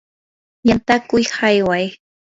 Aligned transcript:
yantakuq 0.67 1.31
ayway. 1.47 1.85